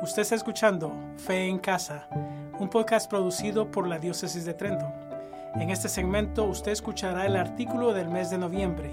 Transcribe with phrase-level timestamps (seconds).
[0.00, 2.06] Usted está escuchando Fe en Casa,
[2.60, 4.86] un podcast producido por la Diócesis de Trento.
[5.56, 8.92] En este segmento usted escuchará el artículo del mes de noviembre,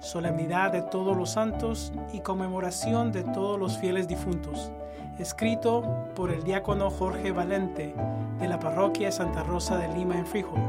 [0.00, 4.72] Solemnidad de todos los santos y conmemoración de todos los fieles difuntos,
[5.20, 7.94] escrito por el diácono Jorge Valente
[8.40, 10.60] de la parroquia Santa Rosa de Lima en Frijol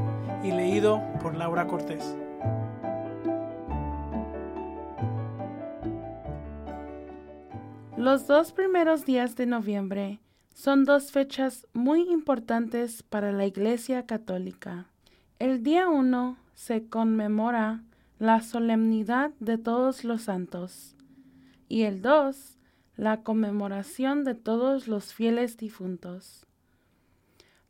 [0.43, 2.15] y leído por Laura Cortés.
[8.03, 10.19] Los dos primeros días de noviembre
[10.53, 14.87] son dos fechas muy importantes para la Iglesia Católica.
[15.39, 17.81] El día 1 se conmemora
[18.19, 20.97] la solemnidad de todos los santos
[21.69, 22.57] y el 2
[22.97, 26.45] la conmemoración de todos los fieles difuntos.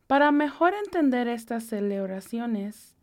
[0.07, 2.95] Para mejor entender estas celebraciones,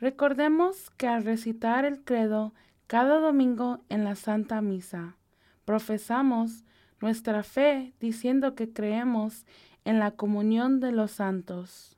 [0.00, 2.54] recordemos que al recitar el credo
[2.86, 5.18] cada domingo en la Santa Misa,
[5.64, 6.64] profesamos
[7.00, 9.44] nuestra fe diciendo que creemos
[9.84, 11.96] en la comunión de los santos.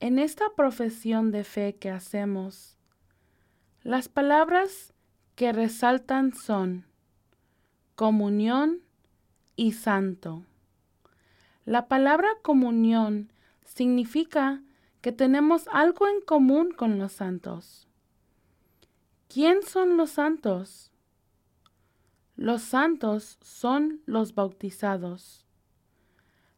[0.00, 2.76] En esta profesión de fe que hacemos,
[3.82, 4.92] las palabras
[5.34, 6.86] que resaltan son
[7.94, 8.80] comunión
[9.56, 10.42] y santo.
[11.64, 13.32] La palabra comunión
[13.64, 14.62] significa
[15.00, 17.86] que tenemos algo en común con los santos.
[19.28, 20.90] ¿Quién son los santos?
[22.36, 25.44] Los santos son los bautizados.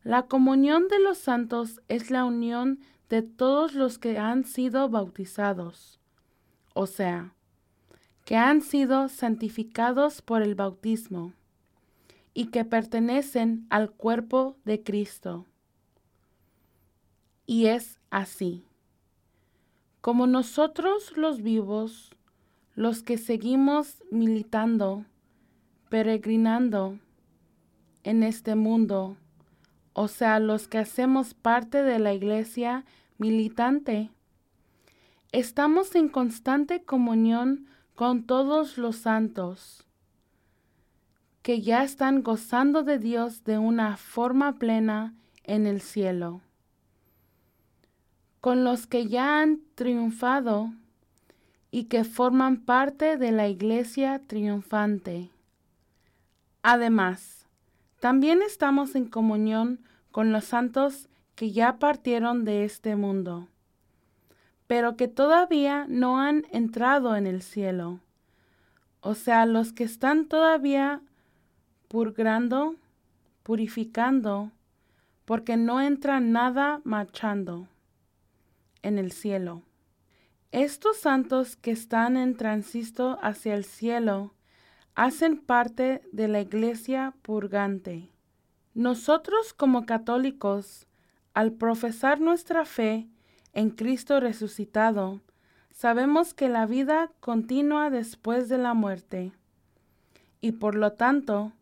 [0.03, 6.01] La comunión de los santos es la unión de todos los que han sido bautizados,
[6.75, 7.35] o sea,
[8.25, 11.33] que han sido santificados por el bautismo
[12.35, 15.47] y que pertenecen al cuerpo de Cristo.
[17.47, 18.65] Y es así.
[20.01, 22.11] Como nosotros los vivos,
[22.75, 25.05] los que seguimos militando,
[25.89, 26.99] peregrinando
[28.03, 29.17] en este mundo,
[29.93, 32.85] o sea, los que hacemos parte de la iglesia
[33.19, 34.11] militante.
[35.33, 39.87] Estamos en constante comunión con todos los santos
[41.47, 46.41] que ya están gozando de Dios de una forma plena en el cielo,
[48.41, 50.73] con los que ya han triunfado
[51.71, 55.31] y que forman parte de la iglesia triunfante.
[56.69, 57.47] Además,
[58.01, 59.79] también estamos en comunión
[60.11, 63.47] con los santos que ya partieron de este mundo,
[64.67, 68.01] pero que todavía no han entrado en el cielo,
[69.01, 71.03] o sea, los que están todavía
[71.87, 72.75] purgando,
[73.45, 74.51] purificando,
[75.25, 77.69] porque no entra nada marchando
[78.83, 79.63] en el cielo.
[80.51, 84.33] Estos santos que están en tránsito hacia el cielo
[84.97, 88.11] hacen parte de la iglesia purgante.
[88.75, 90.87] Nosotros como católicos,
[91.35, 93.07] al profesar nuestra fe
[93.53, 95.21] en Cristo resucitado,
[95.71, 99.33] sabemos que la vida continúa después de la muerte.
[100.41, 101.53] Y por lo tanto,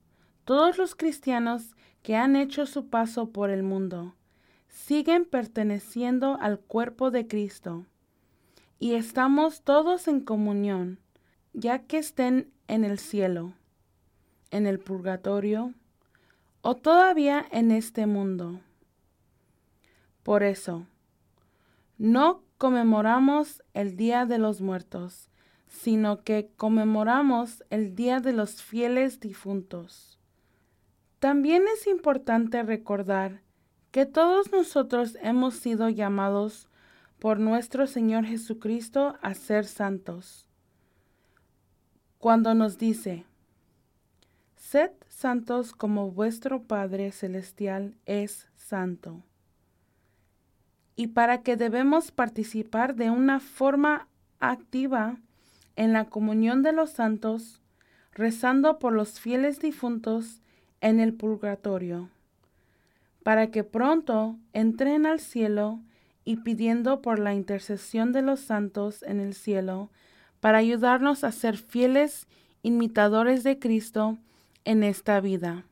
[0.44, 4.15] todos los cristianos que han hecho su paso por el mundo
[4.69, 7.84] siguen perteneciendo al cuerpo de Cristo.
[8.78, 11.00] Y estamos todos en comunión,
[11.53, 13.52] ya que estén en el cielo,
[14.50, 15.75] en el purgatorio
[16.62, 18.60] o todavía en este mundo.
[20.22, 20.86] Por eso,
[21.98, 25.28] no conmemoramos el Día de los Muertos,
[25.66, 30.19] sino que conmemoramos el Día de los Fieles Difuntos.
[31.19, 33.42] También es importante recordar
[33.91, 36.69] que todos nosotros hemos sido llamados
[37.19, 40.48] por nuestro Señor Jesucristo a ser santos
[42.25, 43.27] cuando nos dice,
[44.57, 49.21] Sed santos como vuestro Padre Celestial es santo.
[50.97, 54.09] Y para que debemos participar de una forma
[54.41, 55.19] activa
[55.77, 57.61] en la comunión de los santos,
[58.15, 60.41] rezando por los fieles difuntos
[60.81, 62.09] en el purgatorio,
[63.23, 65.79] para que pronto entren al cielo
[66.25, 69.91] y pidiendo por la intercesión de los santos en el cielo,
[70.44, 72.29] para ayudarnos a ser fieles
[72.61, 74.19] imitadores de Cristo
[74.67, 75.64] en esta vida,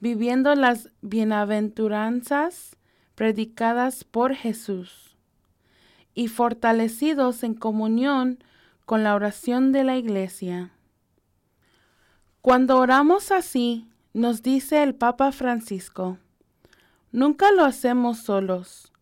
[0.00, 2.78] viviendo las bienaventuranzas
[3.14, 5.18] predicadas por Jesús
[6.14, 8.38] y fortalecidos en comunión
[8.86, 10.70] con la oración de la Iglesia.
[12.40, 16.16] Cuando oramos así, nos dice el Papa Francisco,
[17.12, 18.94] nunca lo hacemos solos.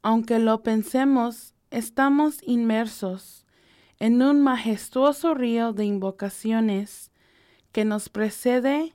[0.00, 3.43] Aunque lo pensemos, estamos inmersos
[3.98, 7.10] en un majestuoso río de invocaciones
[7.72, 8.94] que nos precede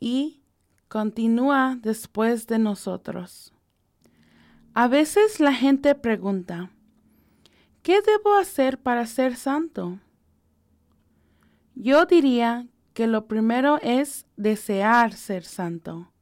[0.00, 0.42] y
[0.88, 3.52] continúa después de nosotros.
[4.74, 6.70] A veces la gente pregunta,
[7.82, 9.98] ¿qué debo hacer para ser santo?
[11.74, 16.12] Yo diría que lo primero es desear ser santo.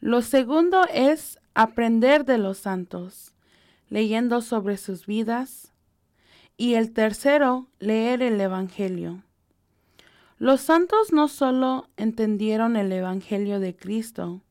[0.00, 3.34] Lo segundo es aprender de los santos,
[3.88, 5.72] leyendo sobre sus vidas.
[6.60, 9.22] Y el tercero, leer el Evangelio.
[10.38, 14.42] Los santos no solo entendieron el Evangelio de Cristo,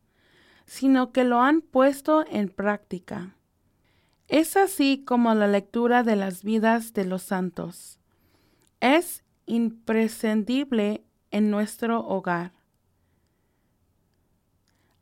[0.65, 3.35] sino que lo han puesto en práctica.
[4.29, 7.99] Es así como la lectura de las vidas de los santos.
[8.79, 12.53] Es imprescindible en nuestro hogar.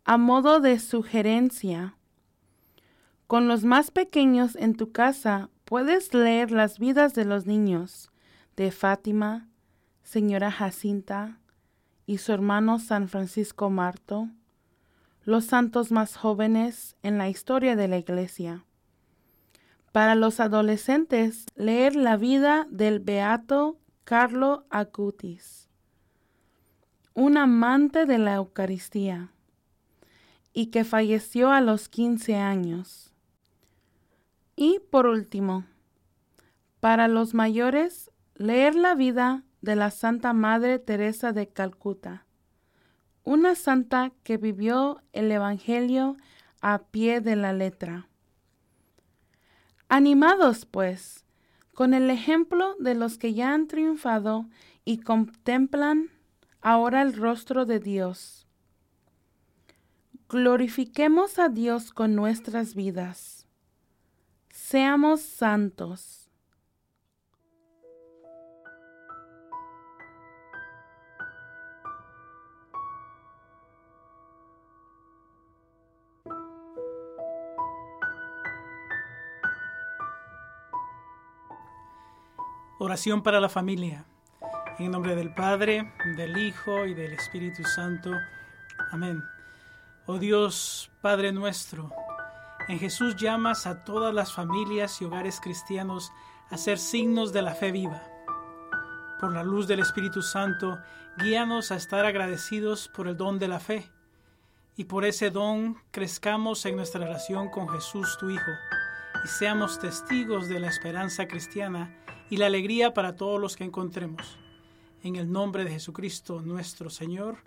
[0.06, 1.98] A modo de sugerencia,
[3.28, 8.12] con los más pequeños en tu casa puedes leer las vidas de los niños
[8.56, 9.50] de Fátima,
[10.04, 11.40] señora Jacinta
[12.06, 14.30] y su hermano San Francisco Marto,
[15.24, 18.64] los santos más jóvenes en la historia de la Iglesia.
[19.92, 25.68] Para los adolescentes, leer la vida del beato Carlo Acutis,
[27.16, 29.32] un amante de la Eucaristía,
[30.54, 33.15] y que falleció a los 15 años.
[34.56, 35.66] Y por último,
[36.80, 42.25] para los mayores, leer la vida de la Santa Madre Teresa de Calcuta,
[43.24, 46.16] una santa que vivió el Evangelio
[46.62, 48.07] a pie de la letra.
[49.90, 51.25] Animados, pues,
[51.74, 54.48] con el ejemplo de los que ya han triunfado
[54.86, 56.12] y contemplan
[56.62, 58.48] ahora el rostro de Dios.
[60.30, 63.44] Glorifiquemos a Dios con nuestras vidas.
[64.68, 66.28] Seamos santos.
[82.80, 84.08] Oración para la familia.
[84.80, 88.10] En nombre del Padre, del Hijo y del Espíritu Santo.
[88.92, 89.22] Amén.
[90.08, 91.92] Oh Dios, Padre nuestro,
[92.68, 96.12] en Jesús llamas a todas las familias y hogares cristianos
[96.50, 98.02] a ser signos de la fe viva.
[99.20, 100.80] Por la luz del Espíritu Santo,
[101.18, 103.90] guíanos a estar agradecidos por el don de la fe.
[104.76, 108.52] Y por ese don crezcamos en nuestra relación con Jesús, tu Hijo,
[109.24, 111.96] y seamos testigos de la esperanza cristiana
[112.30, 114.38] y la alegría para todos los que encontremos.
[115.04, 117.38] En el nombre de Jesucristo nuestro Señor.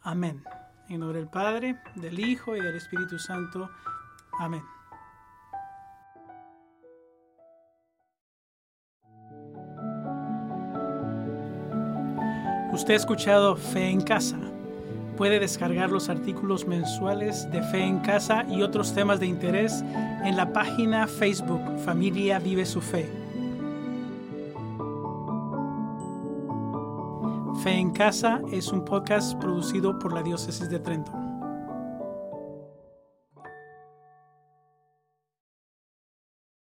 [0.00, 0.42] Amén.
[0.88, 3.70] En nombre del Padre, del Hijo y del Espíritu Santo.
[4.38, 4.62] Amén.
[12.72, 14.38] Usted ha escuchado Fe en Casa.
[15.16, 19.82] Puede descargar los artículos mensuales de Fe en Casa y otros temas de interés
[20.24, 23.10] en la página Facebook Familia Vive su Fe.
[27.62, 31.29] Fe en Casa es un podcast producido por la Diócesis de Trento.